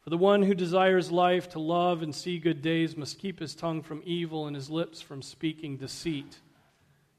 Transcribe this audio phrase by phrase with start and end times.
[0.02, 3.54] For the one who desires life to love and see good days must keep his
[3.54, 6.40] tongue from evil and his lips from speaking deceit.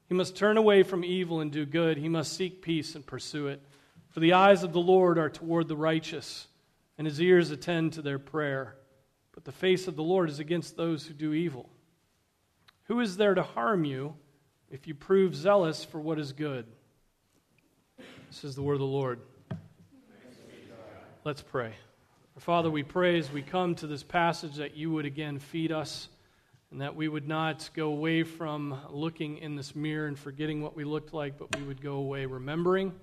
[0.09, 1.97] He must turn away from evil and do good.
[1.97, 3.61] He must seek peace and pursue it.
[4.15, 6.47] For the eyes of the Lord are toward the righteous,
[6.97, 8.77] and his ears attend to their prayer.
[9.33, 11.69] But the face of the Lord is against those who do evil.
[12.85, 14.15] Who is there to harm you
[14.71, 16.65] if you prove zealous for what is good?
[18.29, 19.19] This is the word of the Lord.
[21.25, 21.73] Let's pray.
[22.39, 26.07] Father, we pray as we come to this passage that you would again feed us
[26.71, 30.73] and that we would not go away from looking in this mirror and forgetting what
[30.73, 32.93] we looked like, but we would go away remembering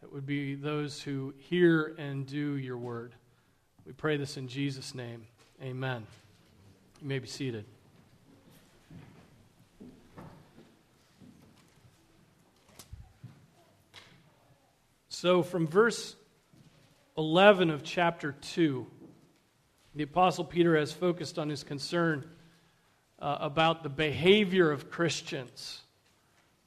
[0.00, 3.14] that would be those who hear and do your word.
[3.86, 5.26] We pray this in Jesus' name.
[5.62, 6.06] Amen.
[7.00, 7.64] You may be seated.
[15.08, 16.16] So, from verse
[17.18, 18.86] 11 of chapter 2,
[19.94, 22.24] the Apostle Peter has focused on his concern
[23.18, 25.82] uh, about the behavior of Christians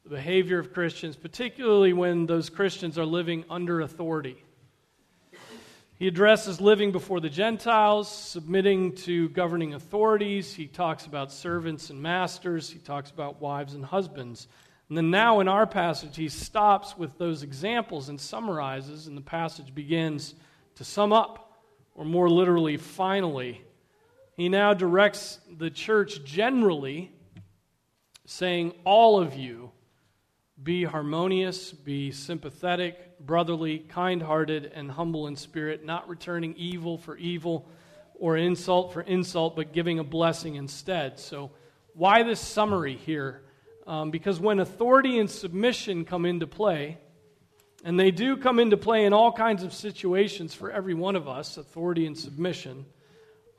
[0.04, 4.44] the behavior of Christians, particularly when those Christians are living under authority.
[5.98, 10.54] He addresses living before the Gentiles, submitting to governing authorities.
[10.54, 12.70] He talks about servants and masters.
[12.70, 14.50] He talks about wives and husbands.
[14.90, 19.22] And then now in our passage, he stops with those examples and summarizes, and the
[19.22, 20.36] passage begins
[20.76, 21.62] to sum up,
[21.96, 23.62] or more literally, finally.
[24.36, 27.14] He now directs the church generally,
[28.26, 29.72] saying, All of you
[30.64, 37.18] be harmonious, be sympathetic, brotherly, kind hearted, and humble in spirit, not returning evil for
[37.18, 37.68] evil
[38.16, 41.20] or insult for insult, but giving a blessing instead.
[41.20, 41.52] So,
[41.94, 43.44] why this summary here?
[43.86, 46.98] Um, because when authority and submission come into play,
[47.84, 51.28] and they do come into play in all kinds of situations for every one of
[51.28, 52.86] us, authority and submission,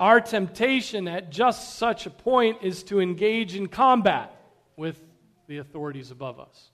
[0.00, 4.34] our temptation at just such a point is to engage in combat
[4.76, 5.00] with
[5.46, 6.70] the authorities above us.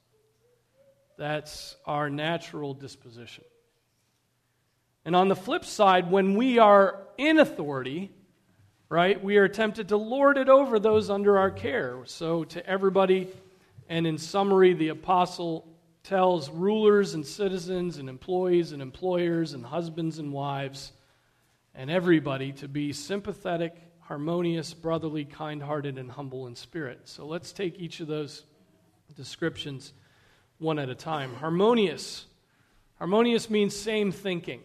[1.21, 3.45] That's our natural disposition.
[5.05, 8.11] And on the flip side, when we are in authority,
[8.89, 11.99] right, we are tempted to lord it over those under our care.
[12.07, 13.29] So, to everybody,
[13.87, 15.69] and in summary, the apostle
[16.05, 20.91] tells rulers and citizens and employees and employers and husbands and wives
[21.75, 27.01] and everybody to be sympathetic, harmonious, brotherly, kind hearted, and humble in spirit.
[27.05, 28.45] So, let's take each of those
[29.15, 29.93] descriptions
[30.61, 31.35] one at a time.
[31.35, 32.27] Harmonious.
[32.99, 34.61] Harmonious means same thinking.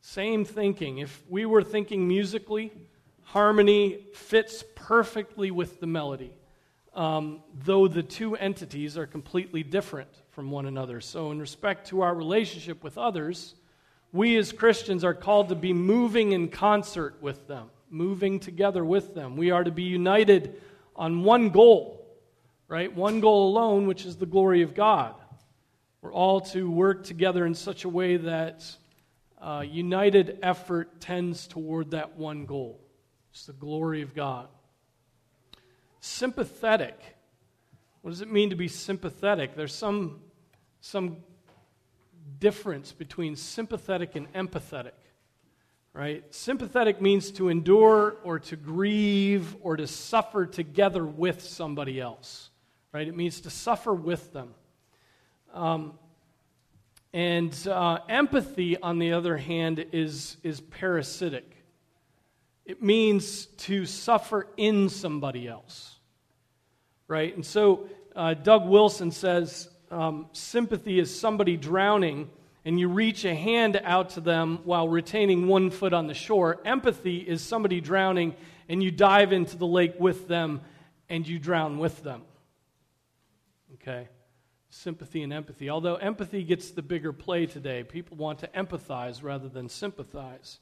[0.00, 0.98] Same thinking.
[0.98, 2.72] If we were thinking musically,
[3.22, 6.34] harmony fits perfectly with the melody,
[6.94, 11.00] um, though the two entities are completely different from one another.
[11.00, 13.54] So, in respect to our relationship with others,
[14.12, 19.14] we as Christians are called to be moving in concert with them, moving together with
[19.14, 19.36] them.
[19.36, 20.60] We are to be united
[20.96, 22.03] on one goal
[22.74, 22.92] right?
[22.92, 25.14] One goal alone, which is the glory of God.
[26.02, 28.64] We're all to work together in such a way that
[29.40, 32.80] uh, united effort tends toward that one goal.
[33.30, 34.48] It's the glory of God.
[36.00, 36.98] Sympathetic.
[38.02, 39.54] What does it mean to be sympathetic?
[39.54, 40.20] There's some,
[40.80, 41.18] some
[42.40, 44.98] difference between sympathetic and empathetic,
[45.92, 46.24] right?
[46.34, 52.50] Sympathetic means to endure or to grieve or to suffer together with somebody else
[52.94, 53.08] right?
[53.08, 54.54] It means to suffer with them.
[55.52, 55.94] Um,
[57.12, 61.56] and uh, empathy, on the other hand, is, is parasitic.
[62.64, 65.96] It means to suffer in somebody else,
[67.08, 67.34] right?
[67.34, 72.30] And so uh, Doug Wilson says um, sympathy is somebody drowning
[72.64, 76.60] and you reach a hand out to them while retaining one foot on the shore.
[76.64, 78.36] Empathy is somebody drowning
[78.68, 80.60] and you dive into the lake with them
[81.08, 82.22] and you drown with them.
[83.86, 84.08] Okay?
[84.74, 85.70] sympathy and empathy.
[85.70, 90.58] Although empathy gets the bigger play today, people want to empathize rather than sympathize.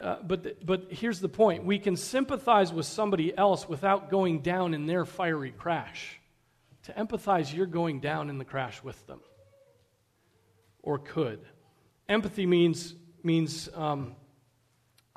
[0.00, 4.74] Uh, but, but here's the point we can sympathize with somebody else without going down
[4.74, 6.20] in their fiery crash.
[6.84, 9.20] To empathize, you're going down in the crash with them,
[10.82, 11.40] or could.
[12.08, 14.14] Empathy means, means um,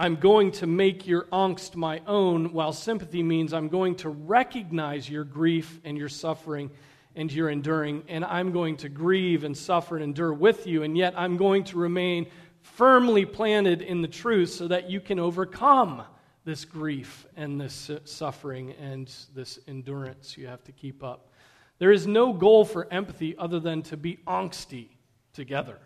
[0.01, 5.10] I'm going to make your angst my own, while sympathy means I'm going to recognize
[5.10, 6.72] your grief and your suffering
[7.18, 10.98] and your enduring, and I'm going to grieve and suffer and endure with you, and
[10.98, 12.28] yet I'm going to remain
[12.62, 16.04] firmly planted in the truth so that you can overcome
[16.46, 21.34] this grief and this suffering and this endurance you have to keep up.
[21.78, 24.88] There is no goal for empathy other than to be angsty
[25.34, 25.78] together.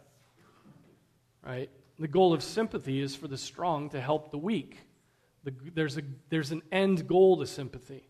[1.43, 1.71] Right?
[1.99, 4.79] The goal of sympathy is for the strong to help the weak.
[5.43, 8.07] The, there's, a, there's an end goal to sympathy.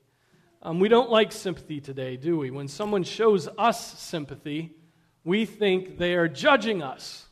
[0.62, 2.52] Um, we don't like sympathy today, do we?
[2.52, 4.76] When someone shows us sympathy,
[5.24, 7.28] we think they are judging us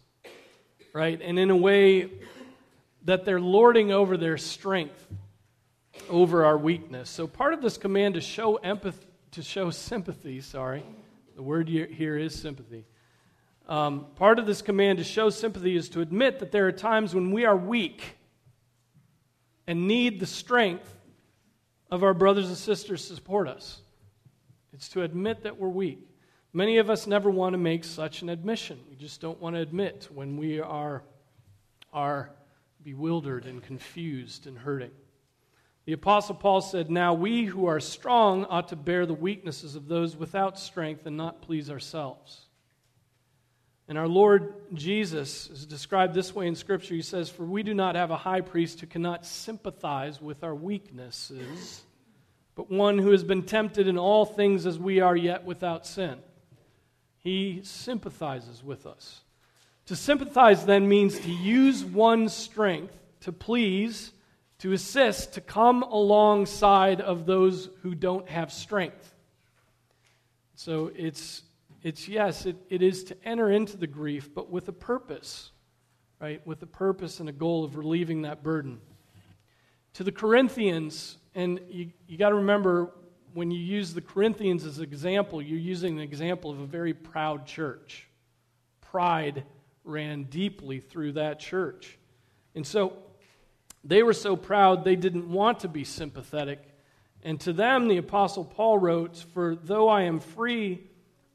[0.94, 1.20] right?
[1.22, 2.10] And in a way
[3.04, 5.08] that they're lording over their strength
[6.10, 7.10] over our weakness.
[7.10, 10.84] So part of this command to show empathy, to show sympathy, sorry,
[11.36, 12.86] the word here is sympathy.
[13.72, 17.16] Um, part of this command to show sympathy is to admit that there are times
[17.16, 18.18] when we are weak
[19.66, 20.94] and need the strength
[21.90, 23.80] of our brothers and sisters to support us.
[24.74, 26.06] It's to admit that we're weak.
[26.52, 28.78] Many of us never want to make such an admission.
[28.90, 31.04] We just don't want to admit when we are,
[31.94, 32.32] are
[32.84, 34.92] bewildered and confused and hurting.
[35.86, 39.88] The Apostle Paul said, Now we who are strong ought to bear the weaknesses of
[39.88, 42.48] those without strength and not please ourselves.
[43.92, 46.96] And our Lord Jesus is described this way in Scripture.
[46.96, 50.56] He says, For we do not have a high priest who cannot sympathize with our
[50.56, 51.82] weaknesses,
[52.56, 56.20] but one who has been tempted in all things as we are, yet without sin.
[57.18, 59.20] He sympathizes with us.
[59.88, 64.14] To sympathize then means to use one's strength to please,
[64.60, 69.14] to assist, to come alongside of those who don't have strength.
[70.56, 71.42] So it's,
[71.84, 75.52] it's yes, it, it is to enter into the grief, but with a purpose,
[76.20, 76.46] right?
[76.46, 78.80] With a purpose and a goal of relieving that burden.
[79.94, 82.92] To the Corinthians, and you, you got to remember
[83.34, 86.94] when you use the Corinthians as an example, you're using an example of a very
[86.94, 88.08] proud church.
[88.82, 89.44] Pride
[89.84, 91.98] ran deeply through that church.
[92.56, 92.94] And so
[93.84, 96.60] they were so proud they didn't want to be sympathetic.
[97.24, 100.91] And to them, the Apostle Paul wrote, For though I am free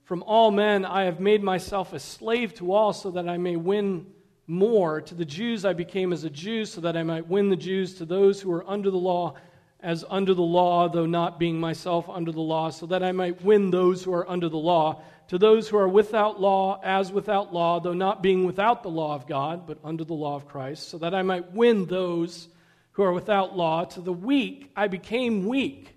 [0.07, 3.57] from all men, I have made myself a slave to all so that I may
[3.57, 4.07] win
[4.47, 5.01] more.
[5.01, 7.97] To the Jews, I became as a Jew so that I might win the Jews.
[7.97, 9.35] To those who are under the law,
[9.81, 13.43] as under the law, though not being myself under the law, so that I might
[13.43, 15.03] win those who are under the law.
[15.27, 19.17] To those who are without law, as without law, though not being without the law
[19.17, 22.47] of God, but under the law of Christ, so that I might win those
[22.93, 23.85] who are without law.
[23.85, 25.97] To the weak, I became weak,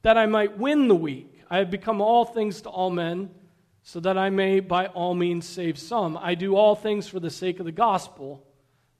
[0.00, 1.33] that I might win the weak.
[1.50, 3.30] I have become all things to all men,
[3.82, 6.16] so that I may by all means save some.
[6.16, 8.46] I do all things for the sake of the gospel,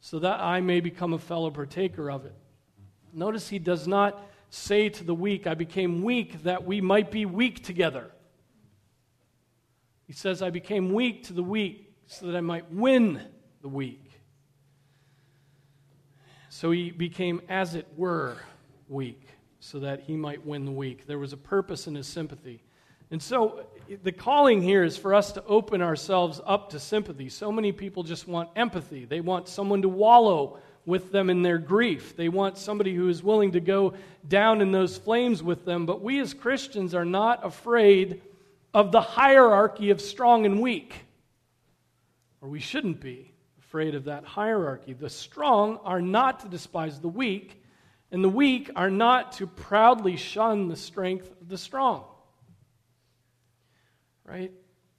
[0.00, 2.34] so that I may become a fellow partaker of it.
[3.12, 7.24] Notice he does not say to the weak, I became weak that we might be
[7.24, 8.10] weak together.
[10.06, 13.22] He says, I became weak to the weak so that I might win
[13.62, 14.10] the weak.
[16.50, 18.36] So he became, as it were,
[18.88, 19.23] weak
[19.64, 21.06] so that he might win the weak.
[21.06, 22.62] There was a purpose in his sympathy.
[23.10, 23.64] And so
[24.02, 27.30] the calling here is for us to open ourselves up to sympathy.
[27.30, 31.56] So many people just want empathy, they want someone to wallow with them in their
[31.56, 32.14] grief.
[32.14, 33.94] They want somebody who is willing to go
[34.28, 35.86] down in those flames with them.
[35.86, 38.20] But we as Christians are not afraid
[38.74, 40.94] of the hierarchy of strong and weak.
[42.42, 44.92] Or we shouldn't be afraid of that hierarchy.
[44.92, 47.63] The strong are not to despise the weak,
[48.14, 52.04] and the weak are not to proudly shun the strength of the strong.
[54.24, 54.52] Right?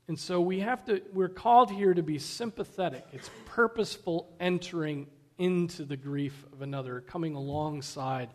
[0.10, 3.06] And so we have to, we're called here to be sympathetic.
[3.14, 5.08] It's purposeful entering
[5.38, 8.32] into the grief of another, coming alongside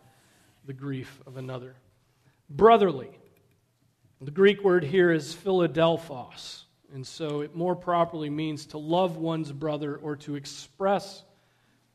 [0.65, 1.75] the grief of another.
[2.49, 3.11] Brotherly.
[4.19, 9.51] The Greek word here is Philadelphos, and so it more properly means to love one's
[9.51, 11.21] brother or to express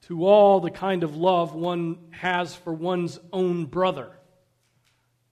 [0.06, 4.10] to all the kind of love one has for one's own brother.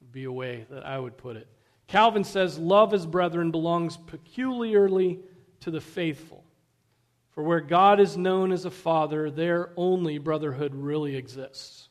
[0.01, 1.47] Would be a way that I would put it.
[1.87, 5.21] Calvin says, Love as brethren belongs peculiarly
[5.61, 6.45] to the faithful.
[7.31, 11.89] For where God is known as a father, there only brotherhood really exists.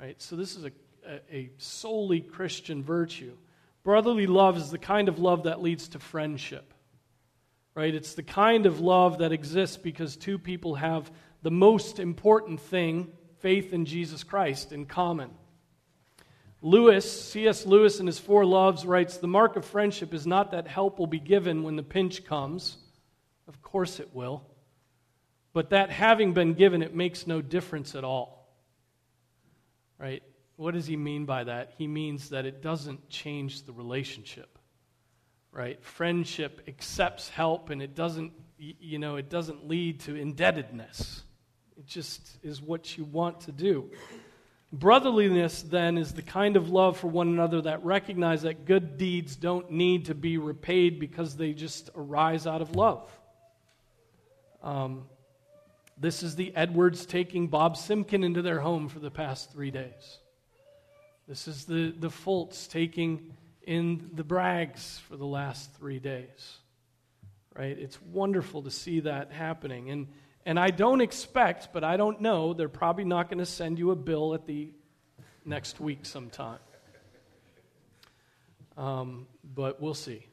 [0.00, 0.20] Right?
[0.20, 0.72] So this is a,
[1.06, 3.36] a, a solely Christian virtue.
[3.84, 6.74] Brotherly love is the kind of love that leads to friendship.
[7.78, 7.94] Right?
[7.94, 13.12] It's the kind of love that exists because two people have the most important thing,
[13.38, 15.30] faith in Jesus Christ, in common.
[16.60, 17.66] Lewis, C.S.
[17.66, 21.06] Lewis, in his Four Loves, writes The mark of friendship is not that help will
[21.06, 22.78] be given when the pinch comes.
[23.46, 24.42] Of course it will.
[25.52, 28.52] But that having been given, it makes no difference at all.
[30.00, 30.24] Right?
[30.56, 31.74] What does he mean by that?
[31.78, 34.57] He means that it doesn't change the relationship.
[35.58, 35.82] Right?
[35.82, 41.24] Friendship accepts help and it doesn't, you know, it doesn't lead to indebtedness.
[41.76, 43.90] It just is what you want to do.
[44.72, 49.34] Brotherliness, then, is the kind of love for one another that recognize that good deeds
[49.34, 53.10] don't need to be repaid because they just arise out of love.
[54.62, 55.06] Um,
[55.98, 60.18] this is the Edwards taking Bob Simkin into their home for the past three days.
[61.26, 63.34] This is the, the Fultz taking
[63.68, 66.56] in the Brags for the last three days.
[67.54, 67.78] Right?
[67.78, 69.90] It's wonderful to see that happening.
[69.90, 70.08] And
[70.46, 73.90] and I don't expect, but I don't know, they're probably not going to send you
[73.90, 74.70] a bill at the
[75.44, 76.58] next week sometime.
[78.78, 80.24] Um, but we'll see.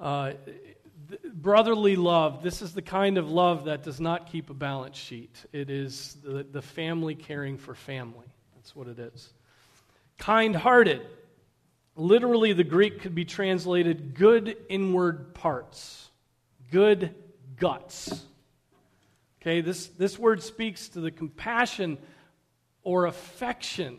[0.00, 0.32] Uh,
[1.32, 5.36] brotherly love, this is the kind of love that does not keep a balance sheet.
[5.52, 8.26] It is the, the family caring for family.
[8.56, 9.32] That's what it is.
[10.22, 11.04] Kind hearted.
[11.96, 16.10] Literally, the Greek could be translated good inward parts
[16.70, 17.12] good
[17.56, 18.24] guts.
[19.40, 21.98] Okay, this, this word speaks to the compassion
[22.84, 23.98] or affection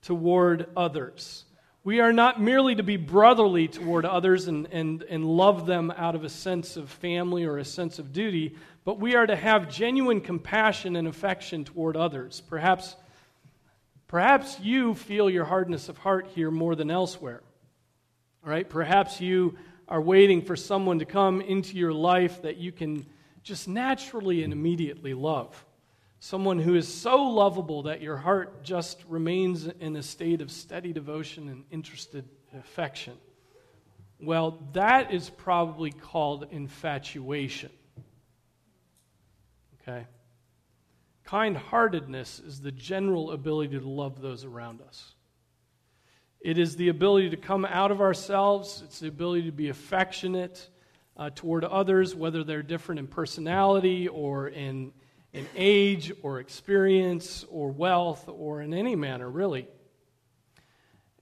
[0.00, 1.44] toward others.
[1.84, 6.14] We are not merely to be brotherly toward others and, and, and love them out
[6.14, 8.56] of a sense of family or a sense of duty,
[8.86, 12.40] but we are to have genuine compassion and affection toward others.
[12.48, 12.96] Perhaps,
[14.08, 17.42] perhaps you feel your hardness of heart here more than elsewhere.
[18.42, 18.68] Right?
[18.68, 23.06] Perhaps you are waiting for someone to come into your life that you can
[23.42, 25.64] just naturally and immediately love.
[26.20, 30.92] Someone who is so lovable that your heart just remains in a state of steady
[30.92, 33.14] devotion and interested affection.
[34.20, 37.70] Well, that is probably called infatuation.
[39.80, 40.06] Okay?
[41.28, 45.12] Kind heartedness is the general ability to love those around us.
[46.40, 50.70] It is the ability to come out of ourselves, it's the ability to be affectionate
[51.18, 54.90] uh, toward others, whether they're different in personality or in,
[55.34, 59.68] in age or experience or wealth or in any manner, really.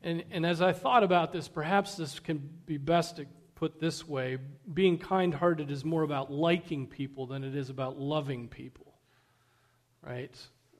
[0.04, 3.20] And, and as I thought about this, perhaps this can be best
[3.56, 4.38] put this way
[4.72, 8.85] being kind hearted is more about liking people than it is about loving people,
[10.06, 10.34] right?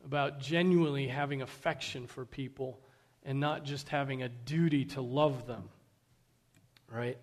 [0.04, 2.78] About genuinely having affection for people
[3.24, 5.68] and not just having a duty to love them.
[6.90, 7.18] Right?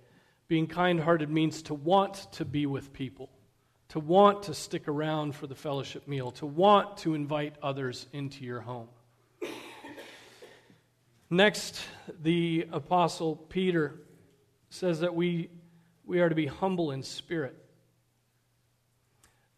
[0.50, 3.30] Being kind hearted means to want to be with people,
[3.90, 8.44] to want to stick around for the fellowship meal, to want to invite others into
[8.44, 8.90] your home.
[11.30, 11.82] Next,
[12.22, 13.96] the Apostle Peter
[14.70, 15.50] says that we,
[16.06, 17.63] we are to be humble in spirit.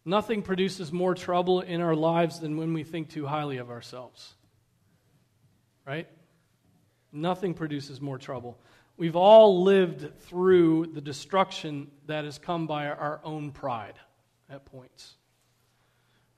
[0.08, 4.34] Nothing produces more trouble in our lives than when we think too highly of ourselves.
[5.84, 6.06] Right?
[7.10, 8.56] Nothing produces more trouble.
[8.96, 13.94] We've all lived through the destruction that has come by our own pride
[14.48, 15.16] at points.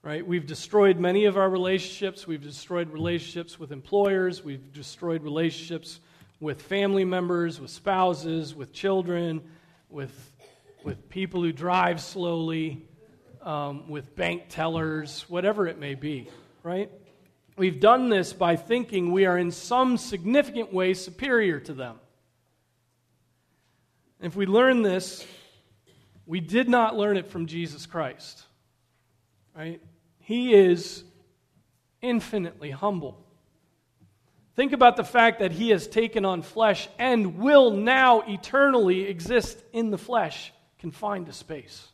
[0.02, 0.26] Right?
[0.26, 2.26] We've destroyed many of our relationships.
[2.26, 4.42] We've destroyed relationships with employers.
[4.42, 6.00] We've destroyed relationships
[6.40, 9.42] with family members, with spouses, with children,
[9.90, 10.32] with,
[10.84, 12.87] with people who drive slowly,
[13.48, 16.28] um, with bank tellers, whatever it may be.
[16.62, 16.90] Right?
[17.56, 21.96] We've done this by thinking we are in some significant way superior to them.
[24.20, 25.26] If we learn this,
[26.26, 28.42] we did not learn it from Jesus Christ.
[29.56, 29.80] Right?
[30.20, 31.02] He is
[32.02, 33.18] infinitely humble.
[34.56, 39.58] Think about the fact that he has taken on flesh and will now eternally exist
[39.72, 41.88] in the flesh, confined to space.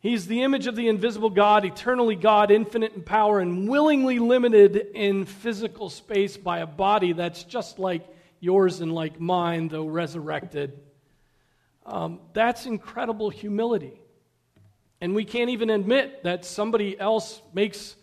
[0.00, 4.76] He's the image of the invisible God, eternally God, infinite in power, and willingly limited
[4.94, 8.06] in physical space by a body that's just like
[8.40, 10.80] yours and like mine, though resurrected.
[11.84, 14.00] Um, that's incredible humility.
[15.02, 17.94] And we can't even admit that somebody else makes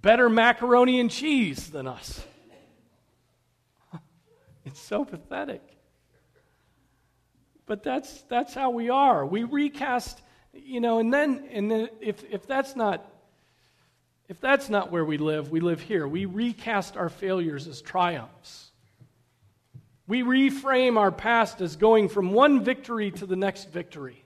[0.00, 2.24] better macaroni and cheese than us.
[4.66, 5.60] It's so pathetic.
[7.66, 9.26] But that's, that's how we are.
[9.26, 10.22] We recast
[10.54, 13.10] you know, and then, and then if, if that's not
[14.26, 16.08] If that's not where we live, we live here.
[16.08, 18.72] We recast our failures as triumphs.
[20.06, 24.24] We reframe our past as going from one victory to the next victory.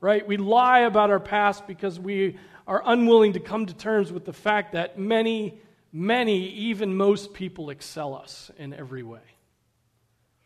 [0.00, 0.26] Right?
[0.26, 4.32] We lie about our past because we are unwilling to come to terms with the
[4.32, 5.60] fact that many,
[5.92, 9.36] many, even most people excel us in every way.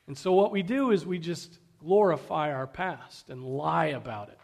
[0.07, 4.39] And so what we do is we just glorify our past and lie about it.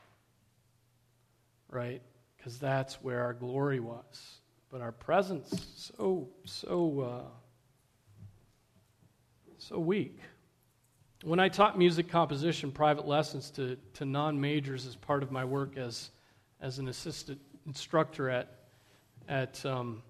[1.73, 2.01] Right?
[2.37, 4.39] Because that's where our glory was.
[4.71, 7.31] But our presence, so, so, uh,
[9.59, 10.19] so weak.
[11.25, 15.45] When I taught music composition private lessons to, to non majors as part of my
[15.45, 16.11] work as,
[16.61, 18.49] as an assistant instructor at,
[19.29, 20.03] at um,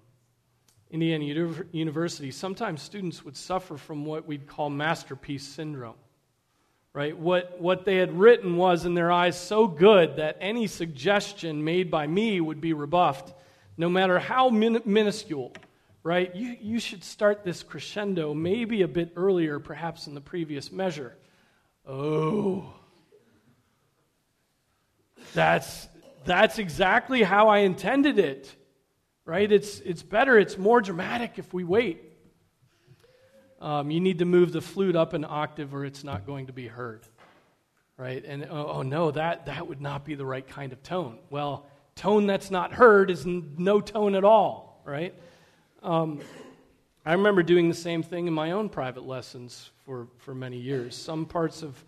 [0.89, 1.25] Indiana
[1.71, 5.95] University, sometimes students would suffer from what we'd call masterpiece syndrome.
[6.93, 7.17] Right?
[7.17, 11.89] What, what they had written was in their eyes so good that any suggestion made
[11.89, 13.33] by me would be rebuffed,
[13.77, 15.53] no matter how min- minuscule.
[16.03, 16.35] Right?
[16.35, 21.15] You, you should start this crescendo maybe a bit earlier, perhaps in the previous measure.
[21.87, 22.71] Oh.
[25.33, 25.87] That's,
[26.25, 28.55] that's exactly how I intended it.
[29.25, 29.51] Right?
[29.51, 32.12] It's, it's better, it's more dramatic if we wait.
[33.63, 36.53] Um, you need to move the flute up an octave or it's not going to
[36.53, 37.07] be heard.
[37.97, 38.23] Right?
[38.25, 41.19] And oh, oh no, that, that would not be the right kind of tone.
[41.29, 41.65] Well,
[41.95, 45.13] tone that's not heard is no tone at all, right?
[45.81, 46.19] Um,
[47.05, 50.95] I remember doing the same thing in my own private lessons for, for many years.
[50.95, 51.83] Some parts of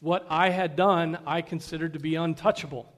[0.00, 2.92] what I had done I considered to be untouchable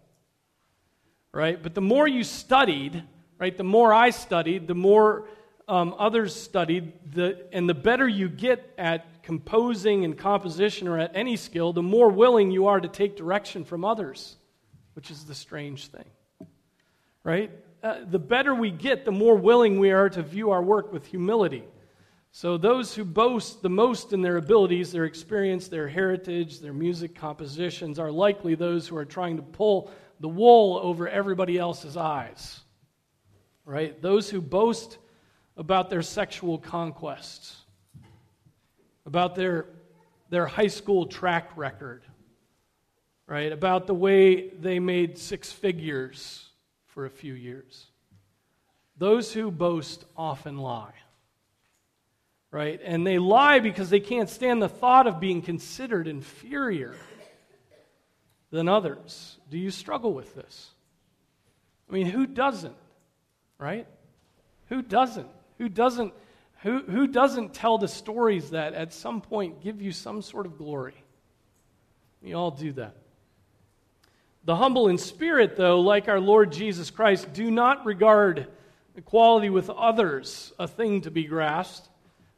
[1.32, 1.62] right?
[1.62, 3.02] But the more you studied,
[3.38, 5.28] right, the more I studied, the more
[5.70, 11.12] um, others studied, the, and the better you get at composing and composition or at
[11.14, 14.36] any skill, the more willing you are to take direction from others,
[14.94, 16.48] which is the strange thing,
[17.22, 17.52] right?
[17.84, 21.06] Uh, the better we get, the more willing we are to view our work with
[21.06, 21.62] humility.
[22.32, 27.14] So, those who boast the most in their abilities, their experience, their heritage, their music
[27.14, 32.60] compositions, are likely those who are trying to pull the wool over everybody else's eyes.
[33.64, 34.00] Right?
[34.02, 34.98] Those who boast
[35.60, 37.54] about their sexual conquests,
[39.04, 39.66] about their,
[40.30, 42.02] their high school track record,
[43.26, 43.52] right?
[43.52, 46.48] About the way they made six figures
[46.86, 47.88] for a few years.
[48.96, 50.94] Those who boast often lie.
[52.50, 52.80] Right?
[52.82, 56.96] And they lie because they can't stand the thought of being considered inferior
[58.50, 59.38] than others.
[59.50, 60.70] Do you struggle with this?
[61.88, 62.74] I mean, who doesn't?
[63.58, 63.86] Right?
[64.70, 65.28] Who doesn't?
[65.60, 66.12] Who doesn't?
[66.62, 70.58] Who, who doesn't tell the stories that at some point give you some sort of
[70.58, 71.04] glory?
[72.20, 72.96] We all do that.
[74.44, 78.48] The humble in spirit, though, like our Lord Jesus Christ, do not regard
[78.96, 81.88] equality with others a thing to be grasped.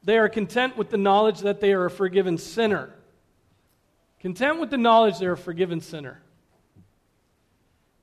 [0.05, 2.93] They are content with the knowledge that they are a forgiven sinner
[4.23, 6.23] Content with the knowledge they're a forgiven sinner.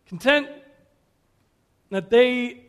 [0.05, 0.49] Content
[1.91, 2.65] that they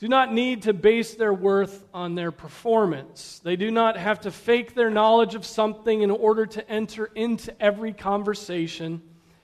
[0.00, 3.38] do not need to base their worth on their performance.
[3.44, 7.54] They do not have to fake their knowledge of something in order to enter into
[7.62, 9.02] every conversation.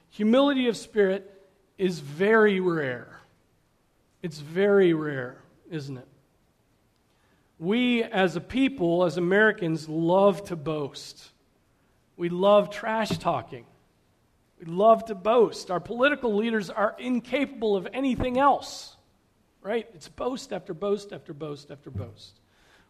[0.09, 1.31] Humility of spirit
[1.77, 3.21] is very rare.
[4.23, 5.37] It's very rare,
[5.71, 6.09] isn't it?
[7.59, 11.33] We, as a people, as Americans, love to boast.
[12.17, 13.67] We love trash talking.
[14.59, 15.71] We love to boast.
[15.71, 18.96] Our political leaders are incapable of anything else,
[19.67, 19.89] right?
[19.95, 22.39] It's boast after boast after boast after boast.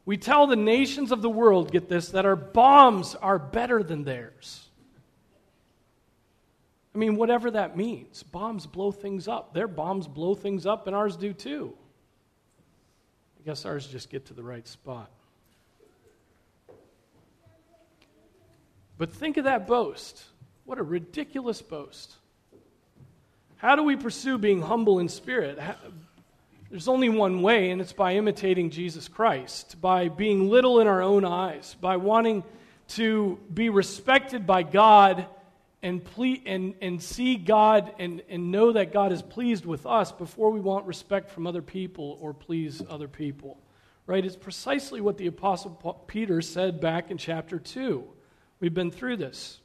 [0.04, 4.04] We tell the nations of the world, get this, that our bombs are better than
[4.04, 4.68] theirs.
[6.94, 8.22] I mean, whatever that means.
[8.22, 9.54] Bombs blow things up.
[9.54, 11.72] Their bombs blow things up, and ours do too.
[13.40, 15.10] I guess ours just get to the right spot.
[18.98, 20.22] But think of that boast.
[20.66, 22.12] What a ridiculous boast.
[23.56, 25.58] How do we pursue being humble in spirit?
[26.70, 31.00] There's only one way, and it's by imitating Jesus Christ, by being little in our
[31.00, 32.42] own eyes, by wanting
[32.88, 35.26] to be respected by God
[35.82, 40.10] and, ple- and, and see God and, and know that God is pleased with us
[40.10, 43.58] before we want respect from other people or please other people.
[44.06, 44.24] Right?
[44.24, 45.70] It's precisely what the Apostle
[46.08, 48.04] Peter said back in chapter 2.
[48.58, 49.60] We've been through this.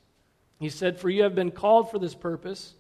[0.60, 2.76] He said, For you have been called for this purpose,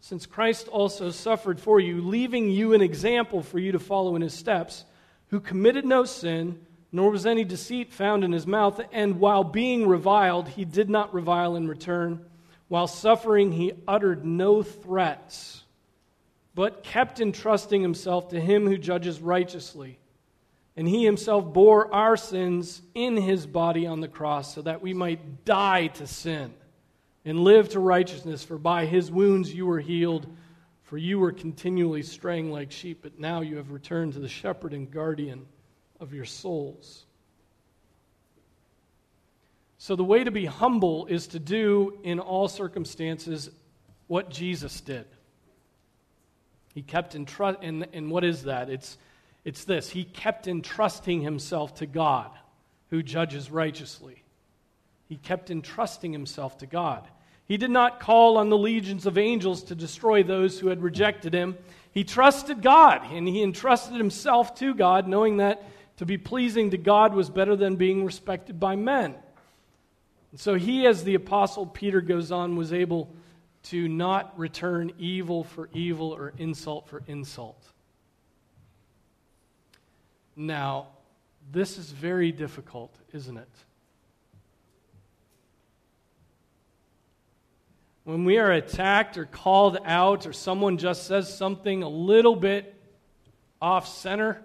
[0.00, 4.22] since Christ also suffered for you, leaving you an example for you to follow in
[4.22, 4.84] his steps,
[5.28, 6.60] who committed no sin,
[6.92, 11.12] nor was any deceit found in his mouth, and while being reviled, he did not
[11.12, 12.24] revile in return.
[12.68, 15.64] While suffering, he uttered no threats,
[16.54, 19.98] but kept entrusting himself to him who judges righteously.
[20.76, 24.92] And he himself bore our sins in his body on the cross so that we
[24.92, 26.52] might die to sin
[27.26, 28.42] and live to righteousness.
[28.42, 30.26] For by his wounds you were healed,
[30.84, 34.72] for you were continually straying like sheep, but now you have returned to the shepherd
[34.72, 35.44] and guardian
[36.00, 37.04] of your souls.
[39.78, 43.50] So, the way to be humble is to do in all circumstances
[44.06, 45.04] what Jesus did.
[46.74, 48.70] He kept in trust, and, and what is that?
[48.70, 48.96] It's,
[49.44, 52.30] it's this He kept entrusting himself to God,
[52.90, 54.22] who judges righteously.
[55.08, 57.06] He kept entrusting himself to God.
[57.46, 61.32] He did not call on the legions of angels to destroy those who had rejected
[61.32, 61.56] him.
[61.92, 65.62] He trusted God, and he entrusted himself to God, knowing that
[65.98, 69.14] to be pleasing to God was better than being respected by men.
[70.32, 73.14] And so he, as the Apostle Peter goes on, was able
[73.64, 77.62] to not return evil for evil or insult for insult.
[80.36, 80.88] Now,
[81.50, 83.48] this is very difficult, isn't it?
[88.06, 92.72] When we are attacked or called out, or someone just says something a little bit
[93.60, 94.40] off center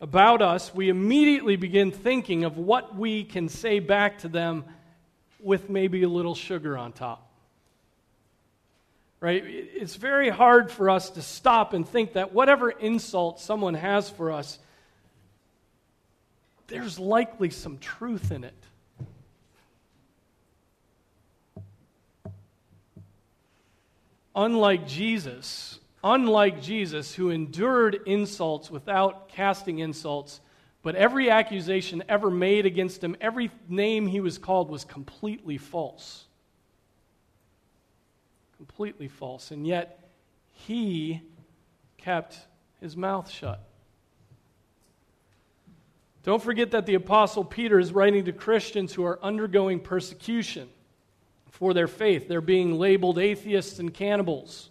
[0.00, 4.64] about us, we immediately begin thinking of what we can say back to them
[5.38, 7.28] with maybe a little sugar on top
[9.20, 9.44] right?
[9.46, 14.32] It's very hard for us to stop and think that whatever insult someone has for
[14.32, 14.58] us,
[16.68, 18.54] there's likely some truth in it.
[24.34, 30.40] Unlike Jesus, unlike Jesus, who endured insults without casting insults,
[30.82, 36.26] but every accusation ever made against him, every name he was called was completely false
[38.60, 39.52] completely false.
[39.52, 40.10] And yet,
[40.52, 41.22] he
[41.96, 42.38] kept
[42.78, 43.58] his mouth shut.
[46.24, 50.68] Don't forget that the Apostle Peter is writing to Christians who are undergoing persecution
[51.50, 52.28] for their faith.
[52.28, 54.70] They're being labeled atheists and cannibals.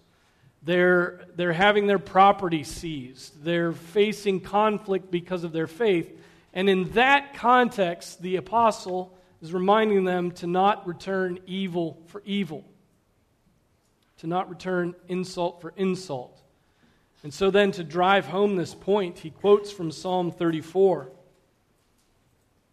[0.63, 3.43] They're, they're having their property seized.
[3.43, 6.11] They're facing conflict because of their faith.
[6.53, 12.65] And in that context, the apostle is reminding them to not return evil for evil
[14.19, 16.37] to not return insult for insult.
[17.23, 21.09] And so then, to drive home this point, he quotes from Psalm 34,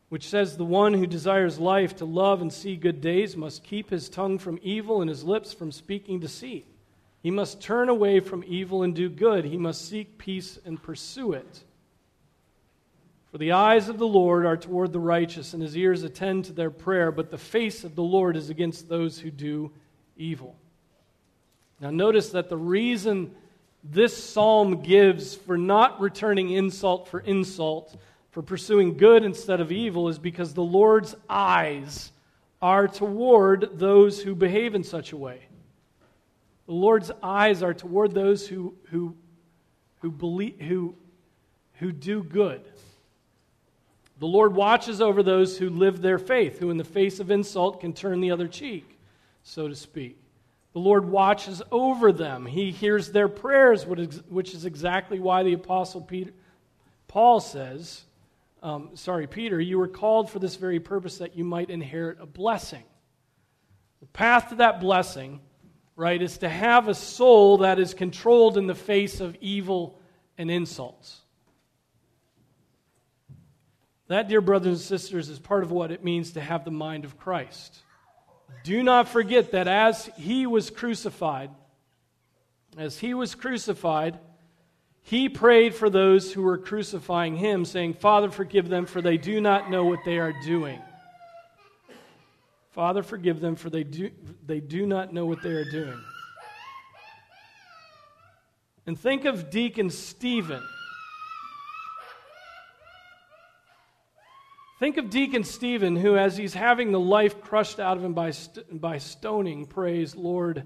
[0.09, 3.91] which says, The one who desires life to love and see good days must keep
[3.91, 6.67] his tongue from evil and his lips from speaking deceit.
[7.23, 9.45] He must turn away from evil and do good.
[9.45, 11.65] He must seek peace and pursue it.
[13.33, 16.53] For the eyes of the Lord are toward the righteous, and his ears attend to
[16.53, 19.73] their prayer, but the face of the Lord is against those who do
[20.17, 20.57] evil.
[21.81, 23.35] Now, notice that the reason
[23.85, 27.95] this psalm gives for not returning insult for insult,
[28.37, 32.13] for pursuing good instead of evil, is because the Lord's eyes
[32.61, 35.41] are toward those who behave in such a way.
[36.67, 39.17] The Lord's eyes are toward those who, who,
[40.03, 40.95] who, believe, who,
[41.77, 42.61] who do good.
[44.19, 47.81] The Lord watches over those who live their faith, who in the face of insult
[47.81, 48.99] can turn the other cheek,
[49.45, 50.19] so to speak.
[50.75, 52.45] The Lord watches over them.
[52.45, 56.33] He hears their prayers, which is exactly why the Apostle Peter,
[57.09, 58.03] Paul says,
[58.67, 62.27] um, sorry, Peter, you were called for this very purpose that you might inherit a
[62.27, 62.83] blessing.
[64.01, 65.41] The path to that blessing,
[65.95, 70.01] right, is to have a soul that is controlled in the face of evil
[70.37, 71.21] and insults.
[74.09, 77.05] That, dear brothers and sisters, is part of what it means to have the mind
[77.05, 77.79] of Christ.
[78.65, 81.51] Do not forget that as he was crucified,
[82.77, 84.19] as he was crucified,
[85.07, 89.41] he prayed for those who were crucifying him, saying, Father, forgive them, for they do
[89.41, 90.81] not know what they are doing.
[92.73, 94.11] Father, forgive them, for they do,
[94.45, 95.97] they do not know what they are doing.
[98.85, 100.63] And think of Deacon Stephen
[104.81, 108.33] Think of Deacon Stephen, who, as he's having the life crushed out of him by,
[108.33, 110.65] st- by stoning, prays, Lord,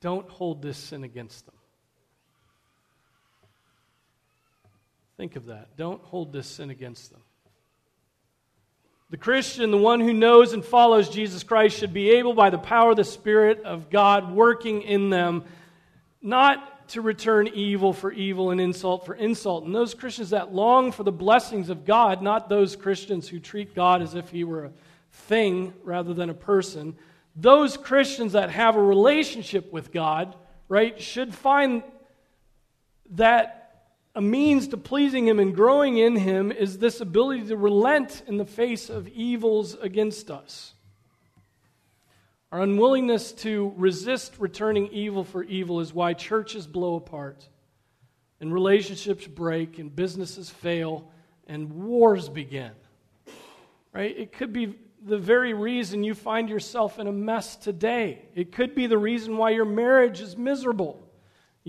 [0.00, 1.54] don't hold this sin against them.
[5.20, 5.76] Think of that.
[5.76, 7.20] Don't hold this sin against them.
[9.10, 12.56] The Christian, the one who knows and follows Jesus Christ, should be able, by the
[12.56, 15.44] power of the Spirit of God working in them,
[16.22, 19.66] not to return evil for evil and insult for insult.
[19.66, 23.74] And those Christians that long for the blessings of God, not those Christians who treat
[23.74, 24.72] God as if he were a
[25.12, 26.96] thing rather than a person,
[27.36, 30.34] those Christians that have a relationship with God,
[30.70, 31.82] right, should find
[33.10, 33.59] that
[34.14, 38.36] a means to pleasing Him and growing in Him is this ability to relent in
[38.36, 40.74] the face of evils against us.
[42.50, 47.48] Our unwillingness to resist returning evil for evil is why churches blow apart,
[48.40, 51.08] and relationships break, and businesses fail,
[51.46, 52.72] and wars begin.
[53.92, 54.16] Right?
[54.18, 58.26] It could be the very reason you find yourself in a mess today.
[58.34, 61.09] It could be the reason why your marriage is miserable.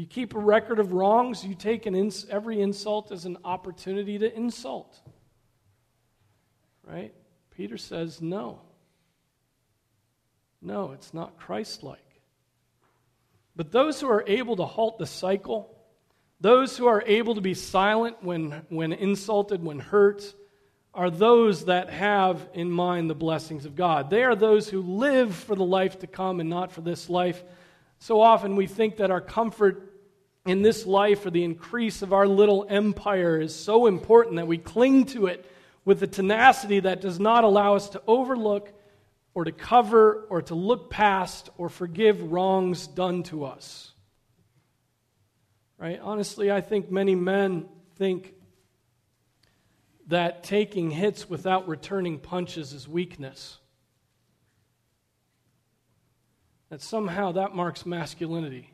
[0.02, 4.36] You keep a record of wrongs, you take ins- every insult as an opportunity to
[4.36, 5.00] insult.
[6.84, 7.14] Right?
[7.52, 8.62] Peter says, no.
[10.60, 12.00] No, it's not Christ like.
[13.56, 15.70] But those who are able to halt the cycle,
[16.40, 20.34] those who are able to be silent when, when insulted, when hurt,
[20.96, 24.10] are those that have in mind the blessings of God.
[24.10, 27.44] They are those who live for the life to come and not for this life.
[28.00, 29.90] So often we think that our comfort
[30.46, 34.58] in this life or the increase of our little empire is so important that we
[34.58, 35.46] cling to it
[35.86, 38.72] with a tenacity that does not allow us to overlook
[39.34, 43.92] or to cover or to look past or forgive wrongs done to us.
[45.78, 46.00] Right?
[46.02, 48.34] Honestly, I think many men think
[50.08, 53.58] that taking hits without returning punches is weakness.
[56.70, 58.71] That somehow that marks masculinity.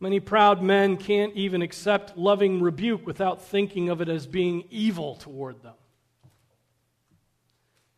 [0.00, 5.16] Many proud men can't even accept loving rebuke without thinking of it as being evil
[5.16, 5.74] toward them.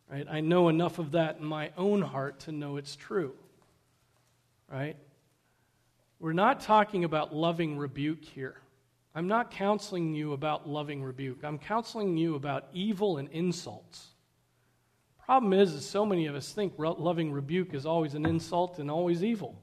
[0.09, 0.27] Right?
[0.29, 3.33] I know enough of that in my own heart to know it's true.
[4.69, 4.97] Right?
[6.19, 8.55] We're not talking about loving rebuke here.
[9.13, 11.43] I'm not counseling you about loving rebuke.
[11.43, 14.07] I'm counseling you about evil and insults.
[15.25, 18.89] Problem is, is so many of us think loving rebuke is always an insult and
[18.89, 19.55] always evil.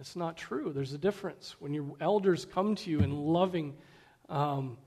[0.00, 0.72] It's not true.
[0.74, 1.56] There's a difference.
[1.58, 3.76] When your elders come to you in loving
[4.30, 4.78] um,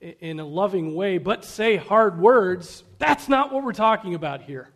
[0.00, 4.68] in a loving way, but say hard words, that's not what we're talking about here.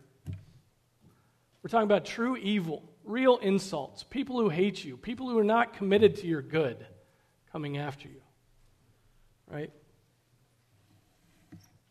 [1.61, 5.73] We're talking about true evil, real insults, people who hate you, people who are not
[5.73, 6.85] committed to your good
[7.51, 8.21] coming after you.
[9.47, 9.71] Right?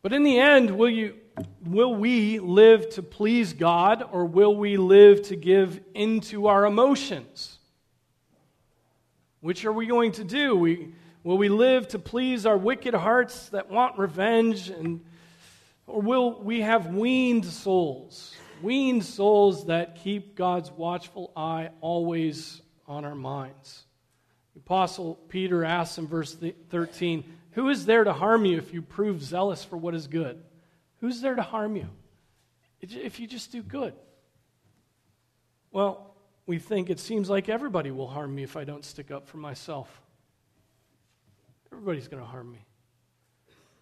[0.03, 1.15] But in the end, will, you,
[1.65, 7.61] will we live to please God or will we live to give into our emotions?
[9.43, 10.57] Which are we going to do?
[10.57, 14.71] We, Will we live to please our wicked hearts that want revenge?
[14.71, 15.05] And,
[15.87, 18.35] or will we have weaned souls?
[18.61, 23.85] Weaned souls that keep God's watchful eye always on our minds.
[24.55, 26.37] The Apostle Peter asks in verse
[26.71, 30.43] 13, Who is there to harm you if you prove zealous for what is good?
[31.01, 31.89] Who's there to harm you
[32.81, 33.95] if you just do good?
[35.71, 36.12] Well,
[36.47, 39.37] we think it seems like everybody will harm me if I don't stick up for
[39.37, 40.01] myself.
[41.73, 42.67] Everybody's going to harm me.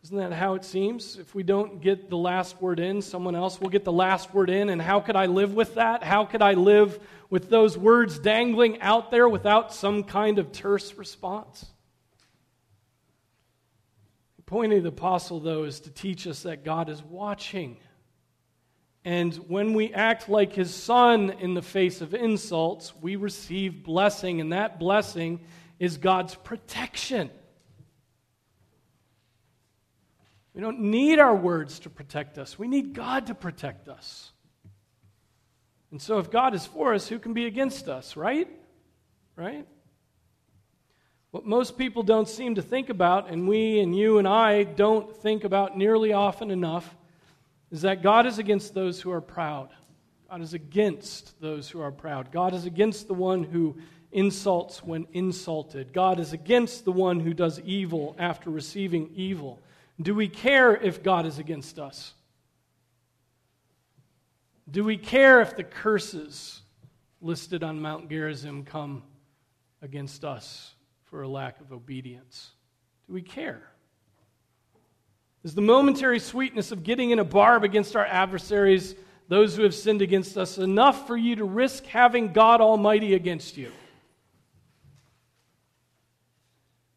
[0.05, 1.19] Isn't that how it seems?
[1.19, 4.49] If we don't get the last word in, someone else will get the last word
[4.49, 4.71] in.
[4.71, 6.03] And how could I live with that?
[6.03, 10.95] How could I live with those words dangling out there without some kind of terse
[10.95, 11.67] response?
[14.37, 17.77] The point of the apostle, though, is to teach us that God is watching.
[19.05, 24.41] And when we act like his son in the face of insults, we receive blessing,
[24.41, 25.41] and that blessing
[25.79, 27.31] is God's protection.
[30.53, 32.59] We don't need our words to protect us.
[32.59, 34.33] We need God to protect us.
[35.91, 38.49] And so, if God is for us, who can be against us, right?
[39.37, 39.67] Right?
[41.31, 45.17] What most people don't seem to think about, and we and you and I don't
[45.17, 46.97] think about nearly often enough,
[47.71, 49.71] is that God is against those who are proud.
[50.29, 52.33] God is against those who are proud.
[52.33, 53.77] God is against the one who
[54.13, 55.93] insults when insulted.
[55.93, 59.61] God is against the one who does evil after receiving evil.
[60.01, 62.15] Do we care if God is against us?
[64.71, 66.63] Do we care if the curses
[67.21, 69.03] listed on Mount Gerizim come
[69.83, 72.53] against us for a lack of obedience?
[73.07, 73.63] Do we care?
[75.43, 78.95] Is the momentary sweetness of getting in a barb against our adversaries,
[79.29, 83.57] those who have sinned against us, enough for you to risk having God Almighty against
[83.57, 83.73] you?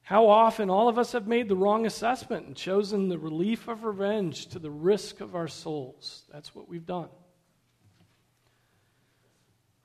[0.02, 3.86] How often all of us have made the wrong assessment and chosen the relief of
[3.86, 6.24] revenge to the risk of our souls.
[6.32, 7.08] That's what we've done.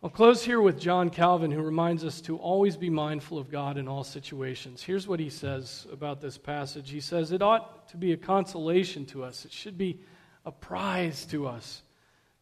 [0.01, 3.77] I'll close here with John Calvin, who reminds us to always be mindful of God
[3.77, 4.81] in all situations.
[4.81, 9.07] Here's what he says about this passage He says, It ought to be a consolation
[9.07, 10.01] to us, it should be
[10.47, 11.83] a prize to us,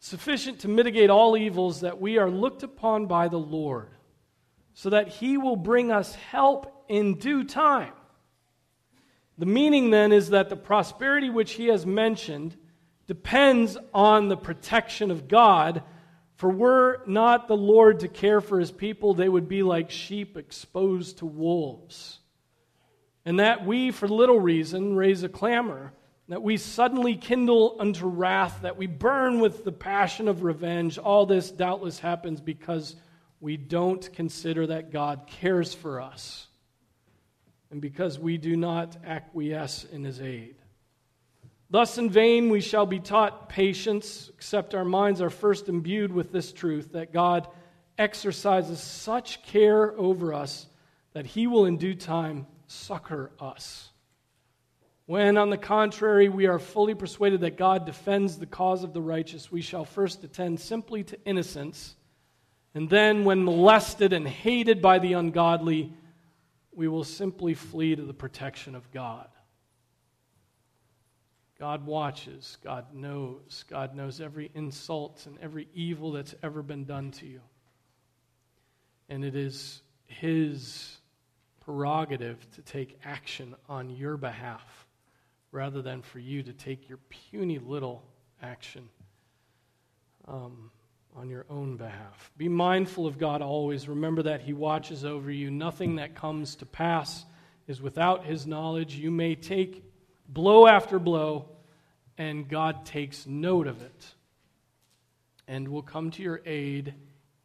[0.00, 3.88] sufficient to mitigate all evils that we are looked upon by the Lord
[4.74, 7.94] so that he will bring us help in due time.
[9.38, 12.54] The meaning then is that the prosperity which he has mentioned
[13.06, 15.82] depends on the protection of God.
[16.36, 20.36] For were not the Lord to care for his people, they would be like sheep
[20.36, 22.18] exposed to wolves.
[23.24, 25.92] And that we, for little reason, raise a clamor,
[26.28, 30.98] that we suddenly kindle unto wrath, that we burn with the passion of revenge.
[30.98, 32.96] All this doubtless happens because
[33.40, 36.48] we don't consider that God cares for us,
[37.70, 40.55] and because we do not acquiesce in his aid.
[41.68, 46.30] Thus, in vain we shall be taught patience, except our minds are first imbued with
[46.30, 47.48] this truth that God
[47.98, 50.66] exercises such care over us
[51.12, 53.90] that he will in due time succor us.
[55.06, 59.00] When, on the contrary, we are fully persuaded that God defends the cause of the
[59.00, 61.94] righteous, we shall first attend simply to innocence,
[62.74, 65.94] and then, when molested and hated by the ungodly,
[66.74, 69.28] we will simply flee to the protection of God.
[71.58, 77.12] God watches, God knows, God knows every insult and every evil that's ever been done
[77.12, 77.40] to you.
[79.08, 80.98] And it is His
[81.64, 84.86] prerogative to take action on your behalf
[85.50, 88.04] rather than for you to take your puny little
[88.42, 88.88] action
[90.28, 90.70] um,
[91.16, 92.30] on your own behalf.
[92.36, 93.88] Be mindful of God always.
[93.88, 95.50] Remember that He watches over you.
[95.50, 97.24] Nothing that comes to pass
[97.66, 98.96] is without His knowledge.
[98.96, 99.85] You may take
[100.28, 101.48] blow after blow,
[102.18, 104.14] and God takes note of it
[105.48, 106.94] and will come to your aid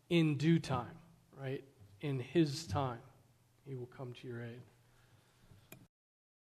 [0.09, 0.97] in due time,
[1.39, 1.63] right?
[2.01, 2.99] In His time,
[3.65, 4.61] He will come to your aid.